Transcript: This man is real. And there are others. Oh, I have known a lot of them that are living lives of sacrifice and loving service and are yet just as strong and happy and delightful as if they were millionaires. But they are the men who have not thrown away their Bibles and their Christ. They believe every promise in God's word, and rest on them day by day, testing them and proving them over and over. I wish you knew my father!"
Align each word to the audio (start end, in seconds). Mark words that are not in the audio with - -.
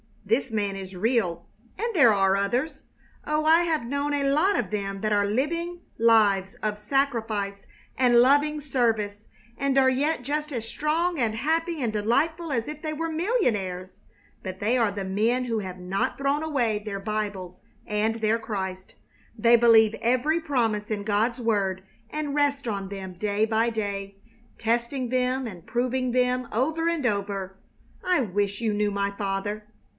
This 0.25 0.49
man 0.49 0.75
is 0.75 0.95
real. 0.95 1.45
And 1.77 1.93
there 1.93 2.13
are 2.13 2.35
others. 2.37 2.83
Oh, 3.27 3.43
I 3.45 3.63
have 3.63 3.85
known 3.85 4.13
a 4.13 4.23
lot 4.31 4.57
of 4.57 4.71
them 4.71 5.01
that 5.01 5.11
are 5.11 5.27
living 5.27 5.81
lives 5.99 6.55
of 6.63 6.79
sacrifice 6.79 7.65
and 7.97 8.19
loving 8.21 8.61
service 8.61 9.27
and 9.57 9.77
are 9.77 9.89
yet 9.89 10.23
just 10.23 10.51
as 10.53 10.65
strong 10.67 11.19
and 11.19 11.35
happy 11.35 11.83
and 11.83 11.91
delightful 11.93 12.51
as 12.51 12.67
if 12.67 12.81
they 12.81 12.93
were 12.93 13.09
millionaires. 13.11 13.99
But 14.41 14.59
they 14.59 14.75
are 14.77 14.91
the 14.91 15.03
men 15.03 15.45
who 15.45 15.59
have 15.59 15.77
not 15.77 16.17
thrown 16.17 16.41
away 16.43 16.79
their 16.79 16.99
Bibles 16.99 17.59
and 17.85 18.15
their 18.15 18.39
Christ. 18.39 18.95
They 19.37 19.55
believe 19.57 19.93
every 20.01 20.39
promise 20.39 20.89
in 20.89 21.03
God's 21.03 21.39
word, 21.41 21.83
and 22.09 22.33
rest 22.33 22.67
on 22.67 22.89
them 22.89 23.13
day 23.13 23.45
by 23.45 23.69
day, 23.69 24.15
testing 24.57 25.09
them 25.09 25.45
and 25.45 25.67
proving 25.67 26.11
them 26.11 26.47
over 26.51 26.87
and 26.87 27.05
over. 27.05 27.57
I 28.03 28.21
wish 28.21 28.61
you 28.61 28.73
knew 28.73 28.91
my 28.91 29.11
father!" 29.11 29.67